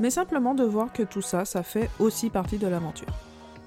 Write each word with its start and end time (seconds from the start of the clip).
mais 0.00 0.10
simplement 0.10 0.54
de 0.54 0.64
voir 0.64 0.92
que 0.92 1.02
tout 1.02 1.20
ça, 1.20 1.44
ça 1.44 1.62
fait 1.62 1.90
aussi 2.00 2.30
partie 2.30 2.56
de 2.56 2.66
l'aventure. 2.66 3.06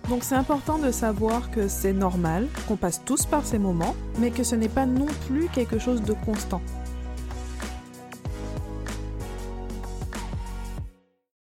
Donc 0.09 0.23
c'est 0.23 0.35
important 0.35 0.79
de 0.79 0.91
savoir 0.91 1.51
que 1.51 1.67
c'est 1.67 1.93
normal, 1.93 2.47
qu'on 2.67 2.75
passe 2.75 3.05
tous 3.05 3.25
par 3.25 3.45
ces 3.45 3.59
moments, 3.59 3.95
mais 4.19 4.31
que 4.31 4.43
ce 4.43 4.55
n'est 4.55 4.67
pas 4.67 4.87
non 4.87 5.05
plus 5.27 5.47
quelque 5.47 5.79
chose 5.79 6.01
de 6.01 6.13
constant. 6.13 6.61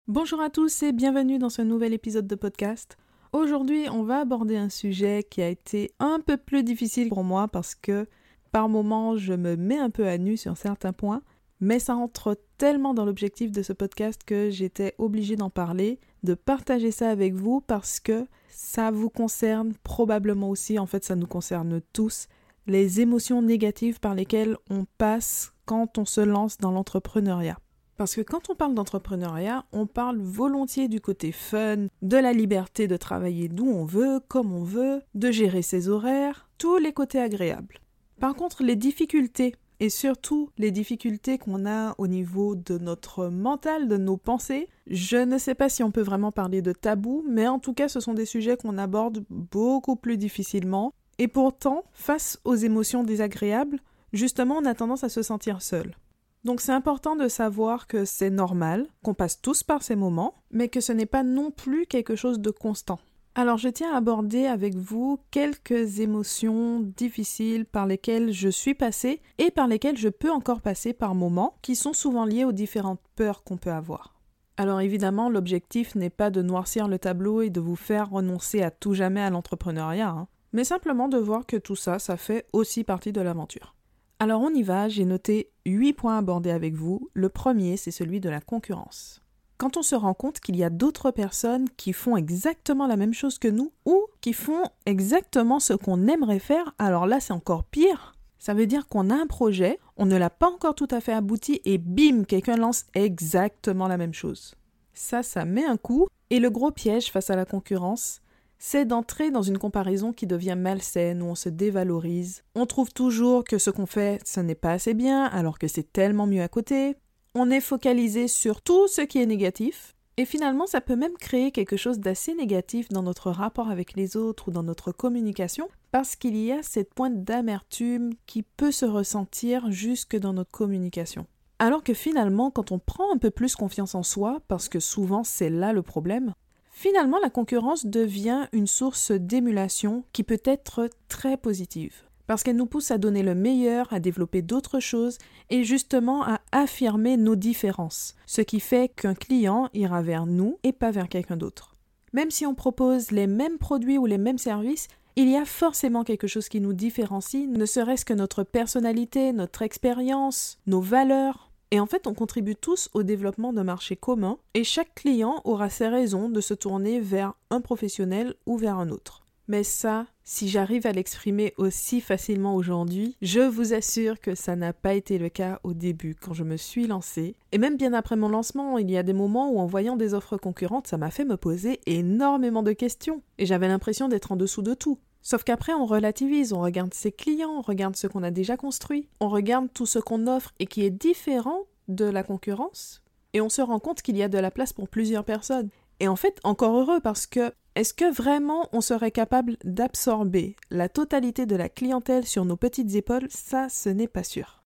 Bonjour 0.09 0.41
à 0.43 0.51
tous 0.51 0.83
et 0.83 0.93
bienvenue 0.93 1.39
dans 1.39 1.49
ce 1.49 1.63
nouvel 1.63 1.95
épisode 1.95 2.27
de 2.27 2.35
podcast. 2.35 2.99
Aujourd'hui, 3.33 3.87
on 3.91 4.03
va 4.03 4.19
aborder 4.19 4.57
un 4.57 4.69
sujet 4.69 5.25
qui 5.31 5.41
a 5.41 5.49
été 5.49 5.93
un 6.01 6.21
peu 6.21 6.37
plus 6.37 6.65
difficile 6.65 7.09
pour 7.09 7.25
moi 7.25 7.49
parce 7.49 7.75
que 7.75 8.07
par 8.51 8.69
moments, 8.69 9.17
je 9.17 9.33
me 9.33 9.57
mets 9.57 9.79
un 9.79 9.89
peu 9.89 10.07
à 10.07 10.19
nu 10.19 10.37
sur 10.37 10.59
certains 10.59 10.93
points, 10.93 11.23
mais 11.63 11.79
ça 11.79 11.95
rentre 11.95 12.37
tellement 12.59 12.93
dans 12.93 13.05
l'objectif 13.05 13.53
de 13.53 13.63
ce 13.63 13.73
podcast 13.73 14.23
que 14.27 14.51
j'étais 14.51 14.95
obligée 14.99 15.37
d'en 15.37 15.49
parler, 15.49 16.01
de 16.25 16.35
partager 16.35 16.91
ça 16.91 17.09
avec 17.09 17.35
vous 17.35 17.61
parce 17.61 18.01
que 18.01 18.27
ça 18.49 18.91
vous 18.91 19.09
concerne 19.09 19.73
probablement 19.85 20.51
aussi, 20.51 20.81
en 20.81 20.87
fait 20.87 21.05
ça 21.05 21.15
nous 21.15 21.29
concerne 21.29 21.81
tous, 21.93 22.27
les 22.67 23.01
émotions 23.01 23.43
négatives 23.43 24.01
par 24.01 24.17
lesquelles 24.17 24.57
on 24.71 24.87
passe 24.99 25.53
quand 25.65 25.99
on 25.99 26.05
se 26.05 26.21
lance 26.21 26.59
dans 26.59 26.73
l'entrepreneuriat. 26.73 27.59
Parce 27.97 28.17
que 28.17 28.23
quand 28.23 28.51
on 28.51 28.57
parle 28.57 28.75
d'entrepreneuriat, 28.75 29.65
on 29.71 29.87
parle 29.87 30.19
volontiers 30.19 30.89
du 30.89 31.01
côté 31.01 31.31
fun, 31.31 31.87
de 32.03 32.17
la 32.17 32.33
liberté 32.33 32.89
de 32.89 32.97
travailler 32.97 33.49
d'où 33.49 33.69
on 33.69 33.85
veut, 33.85 34.19
comme 34.27 34.53
on 34.53 34.65
veut, 34.65 35.03
de 35.15 35.31
gérer 35.31 35.63
ses 35.63 35.89
horaires, 35.89 36.49
tous 36.59 36.79
les 36.79 36.93
côtés 36.93 37.21
agréables. 37.21 37.79
Par 38.19 38.35
contre, 38.35 38.65
les 38.65 38.77
difficultés, 38.77 39.55
et 39.81 39.91
surtout 39.91 40.51
les 40.59 40.71
difficultés 40.71 41.39
qu'on 41.39 41.67
a 41.67 41.95
au 41.99 42.07
niveau 42.07 42.55
de 42.55 42.79
notre 42.79 43.29
mental, 43.29 43.89
de 43.89 43.97
nos 43.97 44.17
pensées, 44.17 44.69
je 44.87 45.17
ne 45.17 45.39
sais 45.39 45.55
pas 45.55 45.69
si 45.69 45.83
on 45.83 45.91
peut 45.91 46.03
vraiment 46.03 46.33
parler 46.33 46.63
de 46.63 46.73
tabou, 46.73 47.25
mais 47.29 47.49
en 47.49 47.59
tout 47.59 47.75
cas 47.75 47.89
ce 47.89 48.01
sont 48.01 48.15
des 48.15 48.27
sujets 48.27 48.57
qu'on 48.57 48.79
aborde 48.79 49.25
beaucoup 49.31 49.97
plus 49.97 50.17
difficilement. 50.17 50.93
Et 51.19 51.29
pourtant, 51.29 51.85
face 51.93 52.41
aux 52.45 52.55
émotions 52.55 53.05
désagréables, 53.05 53.81
justement 54.13 54.57
on 54.57 54.65
a 54.65 54.75
tendance 54.75 55.05
à 55.05 55.09
se 55.09 55.23
sentir 55.23 55.63
seul. 55.63 55.97
Donc 56.45 56.61
c'est 56.61 56.73
important 56.73 57.15
de 57.15 57.29
savoir 57.29 57.87
que 57.87 58.05
c'est 58.05 58.31
normal, 58.31 58.89
qu'on 59.03 59.15
passe 59.15 59.41
tous 59.41 59.63
par 59.63 59.83
ces 59.83 59.95
moments, 59.95 60.35
mais 60.51 60.69
que 60.69 60.81
ce 60.81 60.93
n'est 60.93 61.07
pas 61.07 61.23
non 61.23 61.51
plus 61.51 61.87
quelque 61.87 62.17
chose 62.17 62.41
de 62.41 62.51
constant. 62.51 62.99
Alors 63.35 63.57
je 63.57 63.71
tiens 63.71 63.95
à 63.95 63.97
aborder 63.97 64.45
avec 64.45 64.75
vous 64.75 65.19
quelques 65.31 66.01
émotions 66.01 66.81
difficiles 66.81 67.65
par 67.65 67.87
lesquelles 67.87 68.31
je 68.31 68.51
suis 68.51 68.75
passée 68.75 69.23
et 69.39 69.51
par 69.51 69.69
lesquelles 69.69 69.97
je 69.97 70.11
peux 70.11 70.31
encore 70.31 70.61
passer 70.61 70.93
par 70.93 71.15
moments, 71.15 71.57
qui 71.63 71.75
sont 71.75 71.95
souvent 71.95 72.27
liées 72.27 72.45
aux 72.45 72.53
différentes 72.53 73.01
peurs 73.17 73.43
qu'on 73.43 73.57
peut 73.57 73.73
avoir. 73.73 74.21
Alors 74.59 74.83
évidemment, 74.83 75.31
l'objectif 75.31 75.95
n'est 75.95 76.11
pas 76.11 76.29
de 76.29 76.43
noircir 76.43 76.89
le 76.89 76.99
tableau 76.99 77.41
et 77.41 77.49
de 77.49 77.61
vous 77.61 77.75
faire 77.75 78.11
renoncer 78.11 78.61
à 78.61 78.71
tout 78.71 78.93
jamais 78.93 79.23
à 79.23 79.31
l'entrepreneuriat, 79.31 80.11
hein, 80.11 80.29
mais 80.53 80.65
simplement 80.65 81.09
de 81.09 81.17
voir 81.17 81.47
que 81.47 81.57
tout 81.57 81.77
ça, 81.77 81.99
ça 81.99 82.19
fait 82.19 82.47
aussi 82.53 82.85
partie 82.85 83.13
de 83.13 83.23
l'aventure. 83.23 83.75
Alors 84.19 84.43
on 84.43 84.51
y 84.51 84.63
va, 84.63 84.91
j'ai 84.91 85.07
noté 85.07 85.51
8 85.65 85.95
points 85.95 86.19
abordés 86.19 86.51
avec 86.51 86.75
vous. 86.75 87.09
Le 87.15 87.31
premier, 87.31 87.79
c'est 87.79 87.91
celui 87.91 88.21
de 88.21 88.29
la 88.29 88.43
concurrence. 88.43 89.23
Quand 89.63 89.77
on 89.77 89.83
se 89.83 89.95
rend 89.95 90.13
compte 90.13 90.41
qu'il 90.41 90.57
y 90.57 90.65
a 90.65 90.71
d'autres 90.71 91.13
personnes 91.13 91.69
qui 91.77 91.93
font 91.93 92.17
exactement 92.17 92.89
la 92.89 92.97
même 92.97 93.15
chose 93.15 93.39
que 93.39 93.47
nous 93.47 93.71
ou 93.85 94.07
qui 94.21 94.33
font 94.33 94.65
exactement 94.87 95.61
ce 95.61 95.73
qu'on 95.73 96.09
aimerait 96.09 96.41
faire, 96.41 96.75
alors 96.81 97.07
là 97.07 97.21
c'est 97.21 97.33
encore 97.33 97.63
pire. 97.63 98.17
Ça 98.41 98.55
veut 98.55 98.67
dire 98.67 98.89
qu'on 98.89 99.09
a 99.09 99.15
un 99.15 99.29
projet, 99.29 99.79
on 99.97 100.05
ne 100.05 100.17
l'a 100.17 100.31
pas 100.31 100.49
encore 100.49 100.75
tout 100.75 100.89
à 100.91 101.01
fait 101.01 101.13
abouti 101.13 101.61
et 101.65 101.79
bim, 101.79 102.25
quelqu'un 102.25 102.57
lance 102.57 102.87
exactement 102.95 103.87
la 103.87 103.99
même 103.99 104.15
chose. 104.15 104.57
Ça, 104.95 105.23
ça 105.23 105.45
met 105.45 105.65
un 105.65 105.77
coup. 105.77 106.09
Et 106.31 106.41
le 106.41 106.51
gros 106.51 106.73
piège 106.73 107.13
face 107.13 107.31
à 107.31 107.37
la 107.37 107.45
concurrence, 107.45 108.21
c'est 108.59 108.85
d'entrer 108.85 109.31
dans 109.31 109.43
une 109.43 109.59
comparaison 109.59 110.13
qui 110.13 110.27
devient 110.27 110.57
malsaine, 110.59 111.23
où 111.23 111.27
on 111.27 111.35
se 111.37 111.49
dévalorise. 111.49 112.43
On 112.57 112.67
trouve 112.67 112.93
toujours 112.93 113.45
que 113.45 113.59
ce 113.59 113.71
qu'on 113.71 113.87
fait, 113.87 114.21
ce 114.27 114.41
n'est 114.41 114.57
pas 114.57 114.73
assez 114.73 114.95
bien, 114.95 115.23
alors 115.27 115.61
que 115.61 115.69
c'est 115.69 115.93
tellement 115.93 116.27
mieux 116.27 116.43
à 116.43 116.49
côté. 116.49 116.97
On 117.35 117.51
est 117.51 117.63
focalisé 117.63 118.29
sur 118.29 118.61
tout 118.61 118.89
ce 118.89 119.01
qui 119.01 119.19
est 119.19 119.27
négatif. 119.27 119.95
Et 120.19 120.27
finalement, 120.27 120.67
ça 120.67 120.83
peut 120.83 120.97
même 120.97 121.17
créer 121.17 121.51
quelque 121.51 121.79
chose 121.79 121.99
d'assez 121.99 122.35
négatif 122.35 122.91
dans 122.91 123.03
notre 123.03 123.31
rapport 123.31 123.71
avec 123.71 123.95
les 123.95 124.19
autres 124.19 124.49
ou 124.49 124.51
dans 124.51 124.63
notre 124.63 124.93
communication, 124.93 125.69
parce 125.93 126.15
qu'il 126.15 126.37
y 126.37 126.53
a 126.53 126.63
cette 126.63 126.93
pointe 126.93 127.25
d'amertume 127.25 128.11
qui 128.27 128.43
peut 128.43 128.71
se 128.71 128.85
ressentir 128.85 129.71
jusque 129.71 130.19
dans 130.19 130.35
notre 130.35 130.51
communication. 130.51 131.27
Alors 131.59 131.83
que 131.83 131.95
finalement, 131.95 132.51
quand 132.51 132.71
on 132.71 132.79
prend 132.79 133.11
un 133.15 133.17
peu 133.17 133.31
plus 133.31 133.57
confiance 133.57 133.95
en 133.95 134.03
soi, 134.03 134.43
parce 134.49 134.69
que 134.69 134.81
souvent 134.81 135.25
c'est 135.25 135.49
là 135.49 135.73
le 135.73 135.83
problème, 135.83 136.35
Finalement, 136.75 137.19
la 137.23 137.29
concurrence 137.29 137.85
devient 137.85 138.49
une 138.53 138.67
source 138.67 139.13
d'émulation 139.13 140.05
qui 140.13 140.25
peut 140.25 140.41
être 140.43 140.89
très 141.07 141.37
positive, 141.37 141.95
parce 142.27 142.43
qu'elle 142.43 142.57
nous 142.57 142.67
pousse 142.67 142.91
à 142.91 142.99
donner 142.99 143.23
le 143.23 143.35
meilleur, 143.35 143.93
à 143.93 144.01
développer 144.01 144.43
d'autres 144.43 144.81
choses 144.81 145.19
et 145.51 145.65
justement 145.65 146.25
à 146.25 146.41
affirmer 146.53 147.17
nos 147.17 147.37
différences, 147.37 148.15
ce 148.27 148.41
qui 148.41 148.61
fait 148.61 148.89
qu'un 148.89 149.15
client 149.15 149.69
ira 149.75 150.03
vers 150.03 150.27
nous 150.27 150.59
et 150.63 150.73
pas 150.73 150.91
vers 150.91 151.09
quelqu'un 151.09 151.37
d'autre. 151.37 151.77
Même 152.13 152.31
si 152.31 152.47
on 152.47 152.55
propose 152.55 153.11
les 153.11 153.27
mêmes 153.27 153.59
produits 153.59 153.99
ou 153.99 154.07
les 154.07 154.19
mêmes 154.19 154.39
services, 154.39 154.89
il 155.17 155.29
y 155.29 155.37
a 155.37 155.45
forcément 155.45 156.05
quelque 156.05 156.27
chose 156.27 156.49
qui 156.49 156.61
nous 156.61 156.73
différencie, 156.73 157.47
ne 157.47 157.67
serait-ce 157.67 158.05
que 158.05 158.15
notre 158.15 158.45
personnalité, 158.45 159.33
notre 159.33 159.63
expérience, 159.63 160.59
nos 160.67 160.81
valeurs, 160.81 161.53
et 161.73 161.81
en 161.81 161.87
fait, 161.87 162.07
on 162.07 162.13
contribue 162.13 162.55
tous 162.55 162.91
au 162.93 163.03
développement 163.03 163.55
d'un 163.55 163.65
marché 163.65 163.97
commun 163.97 164.37
et 164.53 164.63
chaque 164.63 164.95
client 164.95 165.41
aura 165.45 165.71
ses 165.71 165.89
raisons 165.89 166.29
de 166.29 166.43
se 166.43 166.53
tourner 166.53 167.01
vers 167.01 167.33
un 167.49 167.63
professionnel 167.63 168.35
ou 168.45 168.59
vers 168.59 168.77
un 168.77 168.91
autre. 168.91 169.25
Mais 169.49 169.65
ça, 169.65 170.07
si 170.25 170.49
j'arrive 170.49 170.87
à 170.87 170.93
l'exprimer 170.93 171.53
aussi 171.57 172.01
facilement 172.01 172.55
aujourd'hui, 172.55 173.17
je 173.23 173.41
vous 173.41 173.75
assure 173.75 174.21
que 174.21 174.35
ça 174.35 174.57
n'a 174.57 174.73
pas 174.73 174.95
été 174.95 175.19
le 175.19 175.29
cas 175.29 175.61
au 175.65 175.75
début 175.75 176.15
quand 176.15 176.33
je 176.33 176.45
me 176.45 176.57
suis 176.57 176.87
lancée. 176.87 177.35
Et 177.51 177.59
même 177.59 177.77
bien 177.77 177.93
après 177.93 178.17
mon 178.17 178.29
lancement, 178.29 178.79
il 178.79 178.91
y 178.91 178.97
a 178.97 179.03
des 179.03 179.13
moments 179.13 179.51
où 179.51 179.59
en 179.59 179.67
voyant 179.67 179.97
des 179.97 180.15
offres 180.15 180.37
concurrentes, 180.37 180.87
ça 180.87 180.97
m'a 180.97 181.11
fait 181.11 181.25
me 181.25 181.37
poser 181.37 181.81
énormément 181.87 182.63
de 182.63 182.73
questions. 182.73 183.23
Et 183.39 183.47
j'avais 183.47 183.69
l'impression 183.69 184.09
d'être 184.09 184.33
en 184.33 184.37
dessous 184.37 184.63
de 184.63 184.75
tout. 184.75 184.99
Sauf 185.23 185.45
qu'après, 185.45 185.73
on 185.73 185.87
relativise, 185.87 186.53
on 186.53 186.61
regarde 186.61 186.95
ses 186.95 187.13
clients, 187.13 187.55
on 187.59 187.61
regarde 187.61 187.97
ce 187.97 188.09
qu'on 188.09 188.25
a 188.25 188.33
déjà 188.33 188.57
construit, 188.57 189.09
on 189.21 189.29
regarde 189.29 189.69
tout 189.73 189.87
ce 189.87 190.01
qu'on 190.01 190.27
offre 190.27 190.53
et 190.59 190.67
qui 190.67 190.85
est 190.85 190.91
différent 190.91 191.67
de 191.89 192.05
la 192.05 192.23
concurrence, 192.23 193.03
et 193.33 193.41
on 193.41 193.49
se 193.49 193.63
rend 193.63 193.79
compte 193.79 194.03
qu'il 194.03 194.17
y 194.17 194.23
a 194.23 194.29
de 194.29 194.39
la 194.39 194.51
place 194.51 194.73
pour 194.73 194.89
plusieurs 194.89 195.25
personnes. 195.25 195.69
Et 196.01 196.09
en 196.09 196.17
fait, 196.17 196.41
encore 196.43 196.77
heureux 196.77 197.01
parce 197.01 197.27
que 197.27 197.53
est-ce 197.75 197.95
que 197.95 198.13
vraiment 198.13 198.69
on 198.73 198.83
serait 198.83 199.11
capable 199.11 199.57
d'absorber 199.65 200.57
la 200.71 200.91
totalité 200.91 201.47
de 201.47 201.57
la 201.57 201.71
clientèle 201.71 202.27
sur 202.27 202.45
nos 202.45 202.57
petites 202.57 202.95
épaules? 202.95 203.29
Ça, 203.31 203.69
ce 203.71 203.89
n'est 203.89 204.09
pas 204.09 204.25
sûr. 204.25 204.63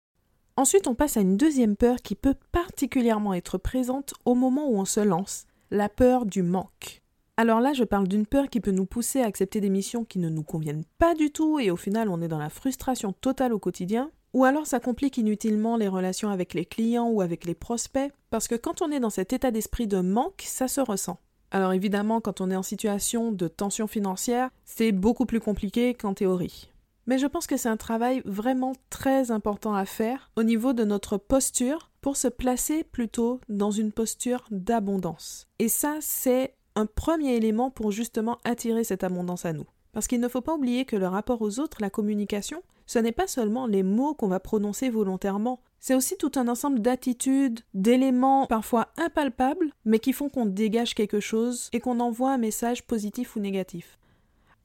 Ensuite, 0.56 0.88
on 0.88 0.96
passe 0.96 1.18
à 1.18 1.22
une 1.22 1.36
deuxième 1.36 1.76
peur 1.76 1.98
qui 1.98 2.16
peut 2.16 2.36
particulièrement 2.54 3.34
être 3.34 3.58
présente 3.58 4.14
au 4.24 4.36
moment 4.36 4.70
où 4.70 4.78
on 4.78 4.86
se 4.86 5.02
lance, 5.02 5.48
la 5.70 5.90
peur 5.90 6.26
du 6.26 6.44
manque. 6.44 7.02
Alors 7.36 7.60
là, 7.60 7.74
je 7.74 7.84
parle 7.84 8.08
d'une 8.08 8.28
peur 8.28 8.48
qui 8.48 8.62
peut 8.62 8.72
nous 8.72 8.86
pousser 8.86 9.22
à 9.22 9.26
accepter 9.26 9.60
des 9.60 9.70
missions 9.70 10.06
qui 10.06 10.20
ne 10.20 10.30
nous 10.30 10.44
conviennent 10.44 10.86
pas 10.98 11.14
du 11.14 11.32
tout 11.32 11.60
et 11.60 11.72
au 11.72 11.76
final 11.76 12.08
on 12.08 12.22
est 12.22 12.28
dans 12.28 12.38
la 12.38 12.52
frustration 12.52 13.12
totale 13.12 13.54
au 13.54 13.60
quotidien. 13.60 14.12
Ou 14.34 14.46
alors 14.46 14.66
ça 14.66 14.80
complique 14.80 15.18
inutilement 15.18 15.76
les 15.76 15.88
relations 15.88 16.30
avec 16.30 16.54
les 16.54 16.66
clients 16.66 17.10
ou 17.10 17.22
avec 17.22 17.46
les 17.46 17.54
prospects, 17.54 18.12
parce 18.30 18.48
que 18.48 18.56
quand 18.56 18.82
on 18.82 18.92
est 18.92 19.00
dans 19.00 19.10
cet 19.10 19.34
état 19.34 19.52
d'esprit 19.52 19.88
de 19.88 20.00
manque, 20.00 20.44
ça 20.46 20.68
se 20.68 20.82
ressent. 20.82 21.20
Alors 21.54 21.72
évidemment, 21.72 22.20
quand 22.20 22.42
on 22.42 22.50
est 22.50 22.56
en 22.56 22.64
situation 22.64 23.32
de 23.32 23.48
tension 23.48 23.86
financière, 23.86 24.50
c'est 24.66 24.92
beaucoup 24.92 25.28
plus 25.28 25.40
compliqué 25.40 25.94
qu'en 25.94 26.16
théorie. 26.16 26.72
Mais 27.06 27.20
je 27.20 27.28
pense 27.28 27.46
que 27.46 27.58
c'est 27.58 27.70
un 27.70 27.78
travail 27.78 28.24
vraiment 28.26 28.74
très 28.90 29.30
important 29.30 29.76
à 29.76 29.86
faire 29.86 30.32
au 30.36 30.42
niveau 30.42 30.74
de 30.74 30.84
notre 30.84 31.18
posture 31.18 31.92
pour 32.02 32.18
se 32.18 32.28
placer 32.28 32.84
plutôt 32.84 33.40
dans 33.50 33.70
une 33.70 33.92
posture 33.92 34.46
d'abondance. 34.50 35.48
Et 35.60 35.70
ça, 35.70 35.98
c'est 36.02 36.56
un 36.76 36.88
premier 36.88 37.36
élément 37.36 37.70
pour 37.70 37.92
justement 37.92 38.40
attirer 38.46 38.84
cette 38.84 39.04
abondance 39.04 39.46
à 39.46 39.54
nous. 39.54 39.68
Parce 39.92 40.08
qu'il 40.08 40.22
ne 40.22 40.28
faut 40.28 40.42
pas 40.42 40.56
oublier 40.56 40.86
que 40.86 40.96
le 40.96 41.08
rapport 41.08 41.44
aux 41.44 41.60
autres, 41.60 41.78
la 41.82 41.92
communication, 41.92 42.64
ce 42.94 43.00
n'est 43.00 43.12
pas 43.12 43.26
seulement 43.26 43.66
les 43.66 43.82
mots 43.82 44.14
qu'on 44.14 44.28
va 44.28 44.40
prononcer 44.40 44.92
volontairement, 44.92 45.60
c'est 45.80 45.96
aussi 45.96 46.16
tout 46.16 46.32
un 46.36 46.48
ensemble 46.48 46.80
d'attitudes, 46.80 47.62
d'éléments 47.74 48.46
parfois 48.46 48.90
impalpables, 48.98 49.72
mais 49.84 49.98
qui 49.98 50.14
font 50.14 50.30
qu'on 50.30 50.46
dégage 50.46 50.94
quelque 50.94 51.20
chose 51.20 51.70
et 51.74 51.80
qu'on 51.80 52.00
envoie 52.00 52.32
un 52.32 52.38
message 52.38 52.86
positif 52.86 53.36
ou 53.36 53.40
négatif. 53.40 53.98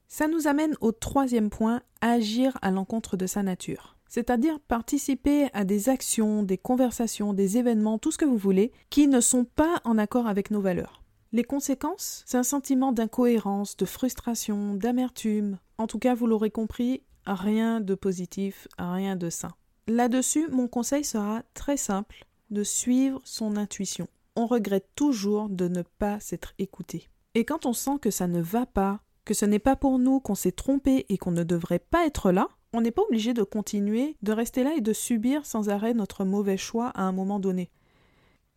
Ça 0.07 0.27
nous 0.27 0.47
amène 0.47 0.75
au 0.79 0.91
troisième 0.91 1.49
point, 1.49 1.81
agir 2.01 2.55
à 2.61 2.69
l'encontre 2.69 3.17
de 3.17 3.25
sa 3.25 3.41
nature. 3.41 3.97
C'est-à-dire 4.07 4.59
participer 4.59 5.47
à 5.53 5.63
des 5.63 5.89
actions, 5.89 6.43
des 6.43 6.59
conversations, 6.59 7.33
des 7.33 7.57
événements, 7.57 7.97
tout 7.97 8.11
ce 8.11 8.19
que 8.19 8.25
vous 8.25 8.37
voulez, 8.37 8.71
qui 8.91 9.07
ne 9.07 9.21
sont 9.21 9.45
pas 9.45 9.81
en 9.85 9.97
accord 9.97 10.27
avec 10.27 10.51
nos 10.51 10.61
valeurs. 10.61 11.01
Les 11.31 11.43
conséquences, 11.43 12.23
c'est 12.27 12.37
un 12.37 12.43
sentiment 12.43 12.91
d'incohérence, 12.91 13.75
de 13.75 13.85
frustration, 13.85 14.75
d'amertume. 14.75 15.57
En 15.79 15.87
tout 15.87 15.99
cas, 15.99 16.13
vous 16.13 16.27
l'aurez 16.27 16.51
compris, 16.51 17.01
rien 17.25 17.81
de 17.81 17.95
positif, 17.95 18.67
rien 18.77 19.15
de 19.15 19.29
sain. 19.29 19.51
Là-dessus, 19.87 20.47
mon 20.49 20.67
conseil 20.67 21.03
sera 21.03 21.41
très 21.53 21.77
simple, 21.77 22.25
de 22.49 22.63
suivre 22.63 23.21
son 23.23 23.57
intuition. 23.57 24.07
on 24.35 24.45
regrette 24.45 24.89
toujours 24.95 25.49
de 25.49 25.67
ne 25.67 25.81
pas 25.81 26.19
s'être 26.21 26.53
écouté. 26.59 27.09
Et 27.35 27.43
quand 27.43 27.65
on 27.65 27.73
sent 27.73 27.99
que 28.01 28.11
ça 28.11 28.27
ne 28.27 28.41
va 28.41 28.65
pas, 28.65 29.01
que 29.25 29.33
ce 29.33 29.45
n'est 29.45 29.59
pas 29.59 29.75
pour 29.75 29.99
nous, 29.99 30.19
qu'on 30.19 30.35
s'est 30.35 30.51
trompé 30.51 31.05
et 31.09 31.17
qu'on 31.17 31.31
ne 31.31 31.43
devrait 31.43 31.79
pas 31.79 32.05
être 32.05 32.31
là, 32.31 32.47
on 32.73 32.81
n'est 32.81 32.91
pas 32.91 33.01
obligé 33.01 33.33
de 33.33 33.43
continuer, 33.43 34.15
de 34.21 34.31
rester 34.31 34.63
là 34.63 34.73
et 34.75 34.81
de 34.81 34.93
subir 34.93 35.45
sans 35.45 35.69
arrêt 35.69 35.93
notre 35.93 36.23
mauvais 36.23 36.57
choix 36.57 36.87
à 36.89 37.03
un 37.03 37.11
moment 37.11 37.39
donné. 37.39 37.69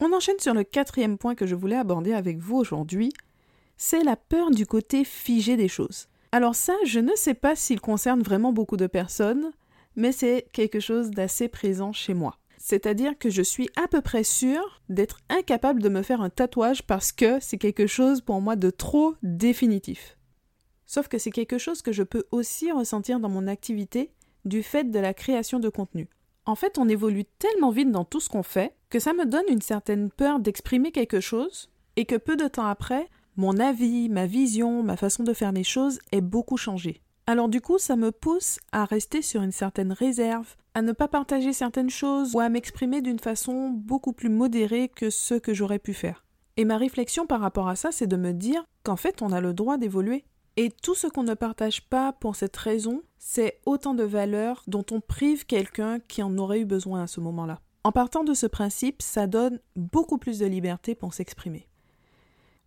On 0.00 0.12
enchaîne 0.12 0.38
sur 0.38 0.54
le 0.54 0.64
quatrième 0.64 1.18
point 1.18 1.34
que 1.34 1.46
je 1.46 1.54
voulais 1.54 1.76
aborder 1.76 2.12
avec 2.12 2.38
vous 2.38 2.56
aujourd'hui, 2.56 3.12
c'est 3.76 4.04
la 4.04 4.16
peur 4.16 4.50
du 4.50 4.66
côté 4.66 5.04
figé 5.04 5.56
des 5.56 5.68
choses. 5.68 6.08
Alors 6.34 6.54
ça, 6.54 6.74
je 6.86 6.98
ne 6.98 7.14
sais 7.14 7.34
pas 7.34 7.54
s'il 7.54 7.80
concerne 7.80 8.22
vraiment 8.22 8.54
beaucoup 8.54 8.78
de 8.78 8.86
personnes, 8.86 9.52
mais 9.96 10.12
c'est 10.12 10.46
quelque 10.52 10.80
chose 10.80 11.10
d'assez 11.10 11.46
présent 11.46 11.92
chez 11.92 12.14
moi. 12.14 12.38
C'est-à-dire 12.56 13.18
que 13.18 13.28
je 13.28 13.42
suis 13.42 13.68
à 13.76 13.86
peu 13.86 14.00
près 14.00 14.24
sûre 14.24 14.80
d'être 14.88 15.18
incapable 15.28 15.82
de 15.82 15.90
me 15.90 16.00
faire 16.00 16.22
un 16.22 16.30
tatouage 16.30 16.84
parce 16.84 17.12
que 17.12 17.38
c'est 17.40 17.58
quelque 17.58 17.86
chose 17.86 18.22
pour 18.22 18.40
moi 18.40 18.56
de 18.56 18.70
trop 18.70 19.14
définitif. 19.22 20.16
Sauf 20.86 21.08
que 21.08 21.18
c'est 21.18 21.30
quelque 21.30 21.58
chose 21.58 21.82
que 21.82 21.92
je 21.92 22.02
peux 22.02 22.24
aussi 22.30 22.72
ressentir 22.72 23.20
dans 23.20 23.28
mon 23.28 23.46
activité 23.46 24.10
du 24.46 24.62
fait 24.62 24.84
de 24.84 24.98
la 24.98 25.12
création 25.12 25.58
de 25.58 25.68
contenu. 25.68 26.08
En 26.46 26.54
fait, 26.54 26.78
on 26.78 26.88
évolue 26.88 27.24
tellement 27.24 27.70
vite 27.70 27.90
dans 27.90 28.04
tout 28.04 28.20
ce 28.20 28.30
qu'on 28.30 28.42
fait 28.42 28.74
que 28.88 29.00
ça 29.00 29.12
me 29.12 29.26
donne 29.26 29.44
une 29.48 29.60
certaine 29.60 30.10
peur 30.10 30.40
d'exprimer 30.40 30.92
quelque 30.92 31.20
chose 31.20 31.70
et 31.96 32.06
que 32.06 32.16
peu 32.16 32.36
de 32.36 32.48
temps 32.48 32.66
après, 32.66 33.08
mon 33.36 33.58
avis, 33.58 34.10
ma 34.10 34.26
vision, 34.26 34.82
ma 34.82 34.96
façon 34.96 35.22
de 35.22 35.32
faire 35.32 35.52
les 35.52 35.64
choses 35.64 35.98
est 36.12 36.20
beaucoup 36.20 36.58
changé. 36.58 37.00
Alors 37.26 37.48
du 37.48 37.60
coup, 37.60 37.78
ça 37.78 37.96
me 37.96 38.12
pousse 38.12 38.58
à 38.72 38.84
rester 38.84 39.22
sur 39.22 39.42
une 39.42 39.52
certaine 39.52 39.92
réserve, 39.92 40.56
à 40.74 40.82
ne 40.82 40.92
pas 40.92 41.08
partager 41.08 41.52
certaines 41.52 41.90
choses 41.90 42.34
ou 42.34 42.40
à 42.40 42.50
m'exprimer 42.50 43.00
d'une 43.00 43.18
façon 43.18 43.70
beaucoup 43.70 44.12
plus 44.12 44.28
modérée 44.28 44.88
que 44.88 45.08
ce 45.08 45.34
que 45.34 45.54
j'aurais 45.54 45.78
pu 45.78 45.94
faire. 45.94 46.24
Et 46.58 46.66
ma 46.66 46.76
réflexion 46.76 47.26
par 47.26 47.40
rapport 47.40 47.68
à 47.68 47.76
ça, 47.76 47.90
c'est 47.90 48.06
de 48.06 48.16
me 48.16 48.32
dire 48.32 48.64
qu'en 48.82 48.96
fait, 48.96 49.22
on 49.22 49.32
a 49.32 49.40
le 49.40 49.54
droit 49.54 49.78
d'évoluer. 49.78 50.24
Et 50.58 50.70
tout 50.70 50.94
ce 50.94 51.06
qu'on 51.06 51.22
ne 51.22 51.32
partage 51.32 51.88
pas 51.88 52.12
pour 52.12 52.36
cette 52.36 52.56
raison, 52.56 53.02
c'est 53.18 53.60
autant 53.64 53.94
de 53.94 54.04
valeurs 54.04 54.62
dont 54.66 54.84
on 54.90 55.00
prive 55.00 55.46
quelqu'un 55.46 56.00
qui 56.00 56.22
en 56.22 56.36
aurait 56.36 56.60
eu 56.60 56.66
besoin 56.66 57.04
à 57.04 57.06
ce 57.06 57.20
moment-là. 57.20 57.60
En 57.84 57.92
partant 57.92 58.24
de 58.24 58.34
ce 58.34 58.46
principe, 58.46 59.00
ça 59.00 59.26
donne 59.26 59.58
beaucoup 59.74 60.18
plus 60.18 60.38
de 60.38 60.46
liberté 60.46 60.94
pour 60.94 61.14
s'exprimer. 61.14 61.66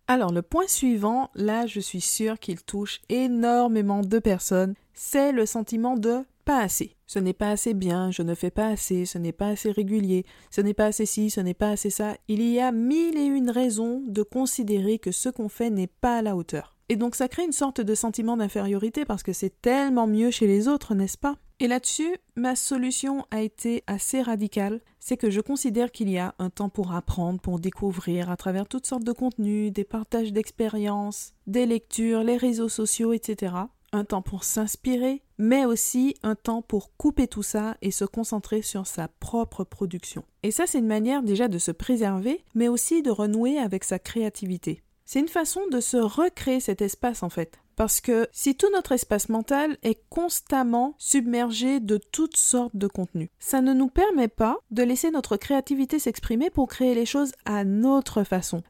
Alors 0.08 0.32
le 0.32 0.42
point 0.42 0.68
suivant, 0.68 1.30
là 1.34 1.66
je 1.66 1.80
suis 1.80 2.00
sûre 2.00 2.38
qu'il 2.38 2.62
touche 2.62 3.00
énormément 3.08 4.02
de 4.02 4.18
personnes, 4.20 4.74
c'est 4.94 5.32
le 5.32 5.46
sentiment 5.46 5.96
de 5.96 6.24
pas 6.44 6.60
assez. 6.60 6.94
Ce 7.08 7.18
n'est 7.18 7.32
pas 7.32 7.50
assez 7.50 7.74
bien, 7.74 8.12
je 8.12 8.22
ne 8.22 8.34
fais 8.34 8.52
pas 8.52 8.68
assez, 8.68 9.04
ce 9.04 9.18
n'est 9.18 9.32
pas 9.32 9.48
assez 9.48 9.72
régulier, 9.72 10.24
ce 10.50 10.60
n'est 10.60 10.74
pas 10.74 10.86
assez 10.86 11.06
ci, 11.06 11.28
ce 11.28 11.40
n'est 11.40 11.54
pas 11.54 11.70
assez 11.70 11.90
ça. 11.90 12.16
Il 12.28 12.40
y 12.42 12.60
a 12.60 12.70
mille 12.70 13.18
et 13.18 13.24
une 13.24 13.50
raisons 13.50 14.02
de 14.06 14.22
considérer 14.22 15.00
que 15.00 15.10
ce 15.10 15.28
qu'on 15.28 15.48
fait 15.48 15.70
n'est 15.70 15.88
pas 15.88 16.18
à 16.18 16.22
la 16.22 16.36
hauteur. 16.36 16.76
Et 16.88 16.94
donc 16.94 17.16
ça 17.16 17.26
crée 17.26 17.44
une 17.44 17.52
sorte 17.52 17.80
de 17.80 17.94
sentiment 17.96 18.36
d'infériorité 18.36 19.04
parce 19.04 19.24
que 19.24 19.32
c'est 19.32 19.60
tellement 19.60 20.06
mieux 20.06 20.30
chez 20.30 20.46
les 20.46 20.68
autres, 20.68 20.94
n'est-ce 20.94 21.18
pas? 21.18 21.36
Et 21.58 21.68
là-dessus, 21.68 22.18
ma 22.34 22.54
solution 22.54 23.24
a 23.30 23.40
été 23.40 23.82
assez 23.86 24.20
radicale, 24.20 24.82
c'est 25.00 25.16
que 25.16 25.30
je 25.30 25.40
considère 25.40 25.90
qu'il 25.90 26.10
y 26.10 26.18
a 26.18 26.34
un 26.38 26.50
temps 26.50 26.68
pour 26.68 26.92
apprendre, 26.92 27.40
pour 27.40 27.58
découvrir 27.58 28.30
à 28.30 28.36
travers 28.36 28.68
toutes 28.68 28.86
sortes 28.86 29.04
de 29.04 29.12
contenus, 29.12 29.72
des 29.72 29.84
partages 29.84 30.34
d'expériences, 30.34 31.32
des 31.46 31.64
lectures, 31.64 32.24
les 32.24 32.36
réseaux 32.36 32.68
sociaux, 32.68 33.14
etc. 33.14 33.54
Un 33.92 34.04
temps 34.04 34.20
pour 34.20 34.44
s'inspirer, 34.44 35.22
mais 35.38 35.64
aussi 35.64 36.14
un 36.22 36.34
temps 36.34 36.60
pour 36.60 36.94
couper 36.98 37.26
tout 37.26 37.42
ça 37.42 37.78
et 37.80 37.90
se 37.90 38.04
concentrer 38.04 38.60
sur 38.60 38.86
sa 38.86 39.08
propre 39.08 39.64
production. 39.64 40.24
Et 40.42 40.50
ça, 40.50 40.66
c'est 40.66 40.80
une 40.80 40.86
manière 40.86 41.22
déjà 41.22 41.48
de 41.48 41.58
se 41.58 41.70
préserver, 41.70 42.44
mais 42.54 42.68
aussi 42.68 43.00
de 43.00 43.10
renouer 43.10 43.58
avec 43.58 43.84
sa 43.84 43.98
créativité. 43.98 44.82
C'est 45.06 45.20
une 45.20 45.28
façon 45.28 45.62
de 45.70 45.80
se 45.80 45.96
recréer 45.96 46.60
cet 46.60 46.82
espace 46.82 47.22
en 47.22 47.30
fait. 47.30 47.60
Parce 47.76 48.00
que 48.00 48.26
si 48.32 48.54
tout 48.54 48.70
notre 48.72 48.92
espace 48.92 49.28
mental 49.28 49.76
est 49.82 50.00
constamment 50.08 50.94
submergé 50.96 51.78
de 51.78 51.98
toutes 51.98 52.38
sortes 52.38 52.74
de 52.74 52.86
contenus, 52.86 53.28
ça 53.38 53.60
ne 53.60 53.74
nous 53.74 53.88
permet 53.88 54.28
pas 54.28 54.56
de 54.70 54.82
laisser 54.82 55.10
notre 55.10 55.36
créativité 55.36 55.98
s'exprimer 55.98 56.48
pour 56.48 56.68
créer 56.68 56.94
les 56.94 57.04
choses 57.04 57.32
à 57.44 57.64
notre 57.64 58.24
façon. 58.24 58.62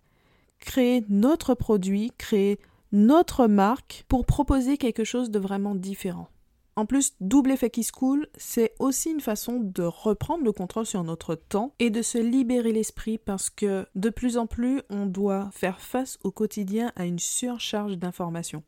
Créer 0.59 1.05
notre 1.09 1.55
produit, 1.55 2.13
créer 2.19 2.59
notre 2.91 3.47
marque 3.47 4.05
pour 4.09 4.27
proposer 4.27 4.77
quelque 4.77 5.05
chose 5.05 5.31
de 5.31 5.39
vraiment 5.39 5.77
différent. 5.77 6.29
En 6.75 6.85
plus, 6.85 7.15
double 7.21 7.53
effet 7.53 7.71
qui 7.71 7.85
se 7.85 7.93
coule, 7.93 8.27
c'est 8.37 8.75
aussi 8.81 9.11
une 9.11 9.21
façon 9.21 9.61
de 9.61 9.85
reprendre 9.85 10.45
le 10.45 10.53
contrôle 10.53 10.85
sur 10.85 11.05
notre 11.05 11.35
temps 11.37 11.73
et 11.79 11.91
de 11.91 12.03
se 12.03 12.19
libérer 12.19 12.73
l'esprit 12.73 13.19
parce 13.19 13.51
que 13.51 13.87
de 13.95 14.11
plus 14.11 14.37
en 14.37 14.47
plus, 14.47 14.83
on 14.91 15.07
doit 15.07 15.49
faire 15.53 15.81
face 15.81 16.19
au 16.25 16.33
quotidien 16.33 16.93
à 16.97 17.07
une 17.07 17.21
surcharge 17.21 17.97
d'informations. 17.97 18.63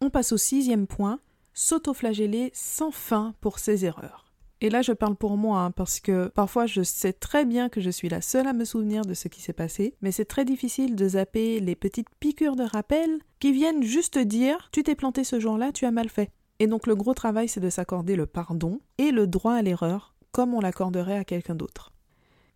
On 0.00 0.10
passe 0.10 0.32
au 0.32 0.36
sixième 0.36 0.86
point, 0.86 1.18
s'autoflageller 1.54 2.50
sans 2.54 2.92
fin 2.92 3.34
pour 3.40 3.58
ses 3.58 3.84
erreurs. 3.84 4.28
Et 4.60 4.70
là, 4.70 4.82
je 4.82 4.92
parle 4.92 5.14
pour 5.14 5.36
moi, 5.36 5.60
hein, 5.60 5.70
parce 5.70 6.00
que 6.00 6.28
parfois 6.28 6.66
je 6.66 6.82
sais 6.82 7.12
très 7.12 7.44
bien 7.44 7.68
que 7.68 7.80
je 7.80 7.90
suis 7.90 8.08
la 8.08 8.20
seule 8.20 8.48
à 8.48 8.52
me 8.52 8.64
souvenir 8.64 9.04
de 9.04 9.14
ce 9.14 9.28
qui 9.28 9.40
s'est 9.40 9.52
passé, 9.52 9.94
mais 10.00 10.10
c'est 10.10 10.24
très 10.24 10.44
difficile 10.44 10.96
de 10.96 11.08
zapper 11.08 11.60
les 11.60 11.76
petites 11.76 12.08
piqûres 12.18 12.56
de 12.56 12.64
rappel 12.64 13.20
qui 13.38 13.52
viennent 13.52 13.82
juste 13.82 14.18
dire 14.18 14.68
Tu 14.72 14.82
t'es 14.82 14.96
planté 14.96 15.22
ce 15.22 15.38
jour-là, 15.38 15.72
tu 15.72 15.84
as 15.84 15.92
mal 15.92 16.08
fait. 16.08 16.30
Et 16.58 16.66
donc 16.66 16.88
le 16.88 16.96
gros 16.96 17.14
travail, 17.14 17.48
c'est 17.48 17.60
de 17.60 17.70
s'accorder 17.70 18.16
le 18.16 18.26
pardon 18.26 18.80
et 18.98 19.12
le 19.12 19.28
droit 19.28 19.54
à 19.54 19.62
l'erreur, 19.62 20.14
comme 20.32 20.54
on 20.54 20.60
l'accorderait 20.60 21.18
à 21.18 21.24
quelqu'un 21.24 21.54
d'autre. 21.54 21.92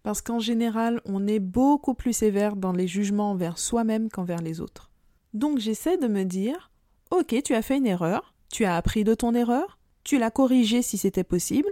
Parce 0.02 0.22
qu'en 0.22 0.40
général, 0.40 1.00
on 1.04 1.28
est 1.28 1.38
beaucoup 1.38 1.94
plus 1.94 2.12
sévère 2.12 2.56
dans 2.56 2.72
les 2.72 2.88
jugements 2.88 3.30
envers 3.30 3.58
soi-même 3.58 4.10
qu'envers 4.10 4.42
les 4.42 4.60
autres. 4.60 4.90
Donc 5.34 5.58
j'essaie 5.58 5.98
de 5.98 6.08
me 6.08 6.24
dire, 6.24 6.71
ok, 7.12 7.42
tu 7.44 7.54
as 7.54 7.62
fait 7.62 7.76
une 7.76 7.86
erreur, 7.86 8.34
tu 8.50 8.64
as 8.64 8.74
appris 8.74 9.04
de 9.04 9.14
ton 9.14 9.34
erreur, 9.34 9.78
tu 10.02 10.18
l'as 10.18 10.30
corrigée 10.30 10.80
si 10.80 10.96
c'était 10.96 11.24
possible, 11.24 11.68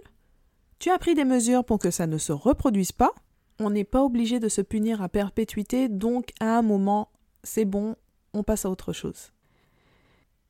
tu 0.79 0.91
as 0.91 0.99
pris 0.99 1.15
des 1.15 1.25
mesures 1.25 1.65
pour 1.65 1.79
que 1.79 1.91
ça 1.91 2.07
ne 2.07 2.19
se 2.19 2.33
reproduise 2.33 2.93
pas, 2.93 3.15
on 3.59 3.71
n'est 3.71 3.85
pas 3.85 4.05
obligé 4.05 4.39
de 4.39 4.49
se 4.49 4.61
punir 4.61 5.01
à 5.03 5.09
perpétuité, 5.09 5.89
donc 5.89 6.31
à 6.41 6.59
un 6.59 6.63
moment, 6.63 7.09
c'est 7.43 7.65
bon, 7.65 7.97
on 8.35 8.43
passe 8.43 8.67
à 8.67 8.71
autre 8.71 8.93
chose. 8.93 9.33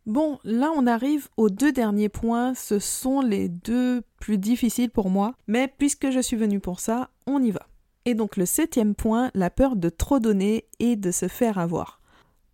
Bon, 0.06 0.40
là 0.42 0.72
on 0.74 0.88
arrive 0.88 1.28
aux 1.36 1.50
deux 1.50 1.70
derniers 1.70 2.08
points, 2.08 2.54
ce 2.54 2.80
sont 2.80 3.20
les 3.20 3.48
deux 3.48 4.02
plus 4.18 4.38
difficiles 4.38 4.90
pour 4.90 5.08
moi, 5.08 5.34
mais 5.46 5.72
puisque 5.78 6.10
je 6.10 6.20
suis 6.20 6.36
venue 6.36 6.58
pour 6.58 6.80
ça, 6.80 7.10
on 7.28 7.40
y 7.40 7.52
va. 7.52 7.68
Et 8.06 8.14
donc 8.14 8.36
le 8.36 8.46
septième 8.46 8.96
point, 8.96 9.30
la 9.34 9.50
peur 9.50 9.76
de 9.76 9.88
trop 9.88 10.18
donner 10.18 10.64
et 10.80 10.96
de 10.96 11.12
se 11.12 11.28
faire 11.28 11.58
avoir. 11.58 11.99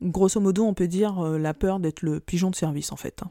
Grosso 0.02 0.40
modo, 0.40 0.64
on 0.64 0.74
peut 0.74 0.88
dire 0.88 1.24
euh, 1.24 1.38
la 1.38 1.54
peur 1.54 1.80
d'être 1.80 2.02
le 2.02 2.20
pigeon 2.20 2.50
de 2.50 2.56
service 2.56 2.92
en 2.92 2.96
fait. 2.96 3.22
Hein. 3.22 3.30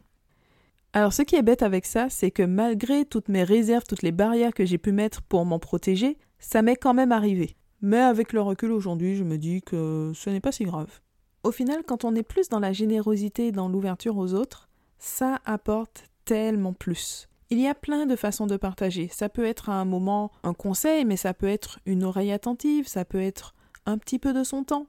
Alors 0.93 1.13
ce 1.13 1.21
qui 1.21 1.35
est 1.35 1.41
bête 1.41 1.61
avec 1.61 1.85
ça, 1.85 2.09
c'est 2.09 2.31
que 2.31 2.43
malgré 2.43 3.05
toutes 3.05 3.27
mes 3.27 3.43
réserves, 3.43 3.83
toutes 3.87 4.01
les 4.01 4.13
barrières 4.13 4.53
que 4.53 4.65
j'ai 4.65 4.77
pu 4.77 4.91
mettre 4.91 5.21
pour 5.21 5.45
m'en 5.45 5.59
protéger, 5.59 6.17
ça 6.39 6.61
m'est 6.61 6.77
quand 6.77 6.93
même 6.93 7.11
arrivé. 7.11 7.55
Mais 7.81 7.99
avec 7.99 8.33
le 8.33 8.41
recul 8.41 8.71
aujourd'hui, 8.71 9.15
je 9.15 9.23
me 9.23 9.37
dis 9.37 9.61
que 9.61 10.11
ce 10.15 10.29
n'est 10.29 10.39
pas 10.39 10.51
si 10.53 10.63
grave. 10.63 11.01
Au 11.43 11.51
final, 11.51 11.83
quand 11.85 12.05
on 12.05 12.15
est 12.15 12.23
plus 12.23 12.49
dans 12.49 12.59
la 12.59 12.73
générosité 12.73 13.47
et 13.47 13.51
dans 13.51 13.67
l'ouverture 13.67 14.17
aux 14.17 14.33
autres, 14.33 14.69
ça 14.97 15.39
apporte 15.45 16.05
tellement 16.23 16.73
plus. 16.73 17.27
Il 17.51 17.59
y 17.59 17.67
a 17.67 17.75
plein 17.75 18.07
de 18.07 18.15
façons 18.15 18.47
de 18.47 18.57
partager. 18.57 19.07
Ça 19.11 19.29
peut 19.29 19.45
être 19.45 19.69
à 19.69 19.73
un 19.73 19.85
moment 19.85 20.31
un 20.43 20.53
conseil, 20.53 21.05
mais 21.05 21.17
ça 21.17 21.33
peut 21.33 21.47
être 21.47 21.79
une 21.85 22.03
oreille 22.03 22.31
attentive, 22.31 22.87
ça 22.87 23.05
peut 23.05 23.21
être 23.21 23.53
un 23.85 23.97
petit 23.97 24.17
peu 24.17 24.33
de 24.33 24.43
son 24.43 24.63
temps. 24.63 24.87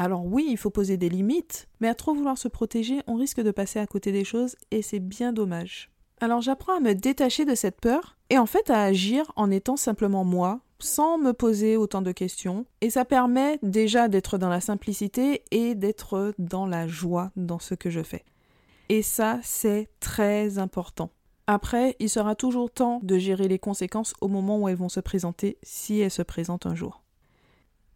Alors 0.00 0.24
oui, 0.24 0.46
il 0.48 0.56
faut 0.56 0.70
poser 0.70 0.96
des 0.96 1.08
limites, 1.08 1.66
mais 1.80 1.88
à 1.88 1.94
trop 1.96 2.14
vouloir 2.14 2.38
se 2.38 2.46
protéger, 2.46 3.00
on 3.08 3.16
risque 3.16 3.40
de 3.40 3.50
passer 3.50 3.80
à 3.80 3.86
côté 3.88 4.12
des 4.12 4.22
choses 4.22 4.54
et 4.70 4.80
c'est 4.80 5.00
bien 5.00 5.32
dommage. 5.32 5.90
Alors 6.20 6.40
j'apprends 6.40 6.76
à 6.76 6.80
me 6.80 6.94
détacher 6.94 7.44
de 7.44 7.56
cette 7.56 7.80
peur 7.80 8.16
et 8.30 8.38
en 8.38 8.46
fait 8.46 8.70
à 8.70 8.80
agir 8.84 9.24
en 9.34 9.50
étant 9.50 9.76
simplement 9.76 10.22
moi, 10.22 10.60
sans 10.78 11.18
me 11.18 11.32
poser 11.32 11.76
autant 11.76 12.00
de 12.00 12.12
questions. 12.12 12.64
Et 12.80 12.90
ça 12.90 13.04
permet 13.04 13.58
déjà 13.64 14.06
d'être 14.06 14.38
dans 14.38 14.48
la 14.48 14.60
simplicité 14.60 15.42
et 15.50 15.74
d'être 15.74 16.32
dans 16.38 16.66
la 16.66 16.86
joie 16.86 17.32
dans 17.34 17.58
ce 17.58 17.74
que 17.74 17.90
je 17.90 18.04
fais. 18.04 18.24
Et 18.90 19.02
ça, 19.02 19.40
c'est 19.42 19.88
très 19.98 20.58
important. 20.58 21.10
Après, 21.48 21.96
il 21.98 22.08
sera 22.08 22.36
toujours 22.36 22.70
temps 22.70 23.00
de 23.02 23.18
gérer 23.18 23.48
les 23.48 23.58
conséquences 23.58 24.14
au 24.20 24.28
moment 24.28 24.60
où 24.60 24.68
elles 24.68 24.76
vont 24.76 24.88
se 24.88 25.00
présenter, 25.00 25.58
si 25.64 25.98
elles 25.98 26.12
se 26.12 26.22
présentent 26.22 26.66
un 26.66 26.76
jour. 26.76 27.02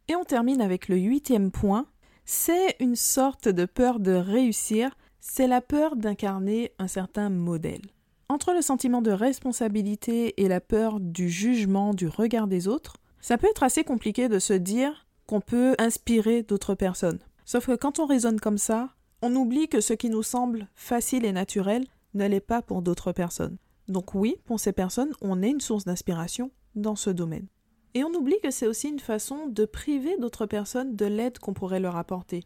Et 0.09 0.17
on 0.17 0.25
termine 0.25 0.61
avec 0.61 0.89
le 0.89 0.97
huitième 0.97 1.51
point. 1.51 1.87
C'est 2.25 2.77
une 2.79 2.97
sorte 2.97 3.49
de 3.49 3.65
peur 3.65 3.99
de 4.01 4.13
réussir, 4.13 4.91
c'est 5.21 5.47
la 5.47 5.61
peur 5.61 5.97
d'incarner 5.97 6.73
un 6.79 6.89
certain 6.89 7.31
modèle. 7.31 7.83
Entre 8.29 8.55
le 8.55 8.63
sentiment 8.63 9.03
de 9.03 9.11
responsabilité 9.11 10.41
et 10.43 10.49
la 10.49 10.61
peur 10.61 11.01
du 11.01 11.29
jugement, 11.29 11.93
du 11.95 12.07
regard 12.07 12.47
des 12.47 12.69
autres, 12.69 12.97
ça 13.21 13.39
peut 13.39 13.49
être 13.49 13.63
assez 13.63 13.85
compliqué 13.85 14.29
de 14.29 14.39
se 14.39 14.53
dire 14.53 15.07
qu'on 15.27 15.41
peut 15.41 15.75
inspirer 15.79 16.43
d'autres 16.43 16.75
personnes. 16.75 17.19
Sauf 17.45 17.67
que 17.67 17.77
quand 17.77 17.99
on 17.99 18.07
raisonne 18.07 18.41
comme 18.41 18.59
ça, 18.59 18.91
on 19.21 19.35
oublie 19.37 19.69
que 19.69 19.81
ce 19.81 19.93
qui 19.93 20.09
nous 20.09 20.23
semble 20.23 20.69
facile 20.75 21.25
et 21.25 21.33
naturel 21.33 21.85
ne 22.15 22.27
l'est 22.27 22.41
pas 22.41 22.63
pour 22.63 22.83
d'autres 22.83 23.13
personnes. 23.13 23.59
Donc 23.89 24.15
oui, 24.15 24.37
pour 24.45 24.61
ces 24.61 24.73
personnes, 24.73 25.13
on 25.21 25.43
est 25.43 25.51
une 25.51 25.61
source 25.61 25.85
d'inspiration 25.85 26.51
dans 26.75 26.97
ce 26.97 27.11
domaine. 27.11 27.47
Et 27.95 28.05
on 28.05 28.15
oublie 28.15 28.41
que 28.43 28.51
c'est 28.51 28.67
aussi 28.67 28.89
une 28.89 29.01
façon 29.01 29.47
de 29.47 29.65
priver 29.65 30.17
d'autres 30.19 30.47
personnes 30.47 30.97
de 30.97 31.07
l'aide 31.07 31.39
qu'on 31.39 31.53
pourrait 31.53 31.81
leur 31.81 31.97
apporter. 31.97 32.45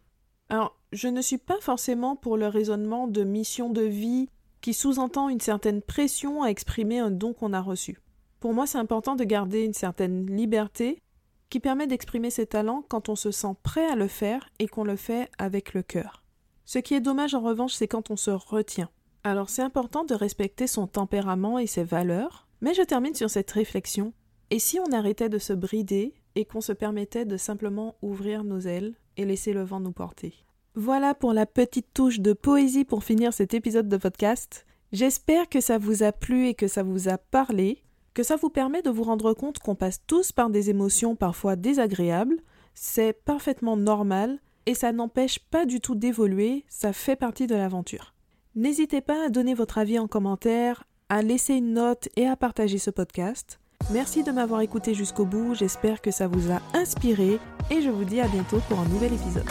Alors, 0.48 0.76
je 0.92 1.08
ne 1.08 1.20
suis 1.20 1.38
pas 1.38 1.60
forcément 1.60 2.16
pour 2.16 2.36
le 2.36 2.46
raisonnement 2.46 3.08
de 3.08 3.24
mission 3.24 3.70
de 3.70 3.82
vie 3.82 4.28
qui 4.60 4.74
sous-entend 4.74 5.28
une 5.28 5.40
certaine 5.40 5.82
pression 5.82 6.42
à 6.42 6.48
exprimer 6.48 6.98
un 6.98 7.10
don 7.10 7.32
qu'on 7.32 7.52
a 7.52 7.60
reçu. 7.60 8.00
Pour 8.40 8.54
moi, 8.54 8.66
c'est 8.66 8.78
important 8.78 9.16
de 9.16 9.24
garder 9.24 9.64
une 9.64 9.74
certaine 9.74 10.26
liberté 10.26 11.02
qui 11.48 11.60
permet 11.60 11.86
d'exprimer 11.86 12.30
ses 12.30 12.46
talents 12.46 12.84
quand 12.88 13.08
on 13.08 13.16
se 13.16 13.30
sent 13.30 13.54
prêt 13.62 13.86
à 13.86 13.94
le 13.94 14.08
faire 14.08 14.48
et 14.58 14.66
qu'on 14.66 14.84
le 14.84 14.96
fait 14.96 15.30
avec 15.38 15.74
le 15.74 15.82
cœur. 15.82 16.24
Ce 16.64 16.78
qui 16.78 16.94
est 16.94 17.00
dommage 17.00 17.34
en 17.34 17.40
revanche, 17.40 17.74
c'est 17.74 17.86
quand 17.88 18.10
on 18.10 18.16
se 18.16 18.30
retient. 18.30 18.90
Alors 19.22 19.50
c'est 19.50 19.62
important 19.62 20.04
de 20.04 20.14
respecter 20.14 20.66
son 20.66 20.86
tempérament 20.86 21.58
et 21.58 21.66
ses 21.66 21.84
valeurs, 21.84 22.46
mais 22.60 22.74
je 22.74 22.82
termine 22.82 23.14
sur 23.14 23.30
cette 23.30 23.50
réflexion. 23.50 24.12
Et 24.50 24.58
si 24.58 24.78
on 24.78 24.92
arrêtait 24.92 25.28
de 25.28 25.38
se 25.38 25.52
brider 25.52 26.14
et 26.36 26.44
qu'on 26.44 26.60
se 26.60 26.72
permettait 26.72 27.24
de 27.24 27.36
simplement 27.36 27.96
ouvrir 28.02 28.44
nos 28.44 28.60
ailes 28.60 28.94
et 29.16 29.24
laisser 29.24 29.52
le 29.52 29.64
vent 29.64 29.80
nous 29.80 29.92
porter? 29.92 30.34
Voilà 30.74 31.14
pour 31.14 31.32
la 31.32 31.46
petite 31.46 31.92
touche 31.92 32.20
de 32.20 32.32
poésie 32.32 32.84
pour 32.84 33.02
finir 33.02 33.32
cet 33.32 33.54
épisode 33.54 33.88
de 33.88 33.96
podcast. 33.96 34.66
J'espère 34.92 35.48
que 35.48 35.60
ça 35.60 35.78
vous 35.78 36.02
a 36.02 36.12
plu 36.12 36.46
et 36.46 36.54
que 36.54 36.68
ça 36.68 36.82
vous 36.82 37.08
a 37.08 37.18
parlé 37.18 37.82
que 38.16 38.22
ça 38.22 38.36
vous 38.36 38.48
permet 38.48 38.80
de 38.80 38.88
vous 38.88 39.02
rendre 39.02 39.34
compte 39.34 39.58
qu'on 39.58 39.74
passe 39.74 40.00
tous 40.06 40.32
par 40.32 40.48
des 40.48 40.70
émotions 40.70 41.16
parfois 41.16 41.54
désagréables, 41.54 42.38
c'est 42.72 43.12
parfaitement 43.12 43.76
normal 43.76 44.38
et 44.64 44.72
ça 44.72 44.90
n'empêche 44.90 45.38
pas 45.38 45.66
du 45.66 45.82
tout 45.82 45.94
d'évoluer, 45.94 46.64
ça 46.66 46.94
fait 46.94 47.14
partie 47.14 47.46
de 47.46 47.54
l'aventure. 47.54 48.14
N'hésitez 48.54 49.02
pas 49.02 49.26
à 49.26 49.28
donner 49.28 49.52
votre 49.52 49.76
avis 49.76 49.98
en 49.98 50.08
commentaire, 50.08 50.84
à 51.10 51.20
laisser 51.20 51.56
une 51.56 51.74
note 51.74 52.08
et 52.16 52.26
à 52.26 52.36
partager 52.36 52.78
ce 52.78 52.88
podcast. 52.88 53.60
Merci 53.90 54.24
de 54.24 54.32
m'avoir 54.32 54.62
écouté 54.62 54.94
jusqu'au 54.94 55.24
bout, 55.24 55.54
j'espère 55.54 56.00
que 56.00 56.10
ça 56.10 56.26
vous 56.26 56.50
a 56.50 56.60
inspiré 56.74 57.38
et 57.70 57.82
je 57.82 57.88
vous 57.88 58.04
dis 58.04 58.20
à 58.20 58.26
bientôt 58.26 58.60
pour 58.68 58.80
un 58.80 58.86
nouvel 58.86 59.12
épisode. 59.12 59.46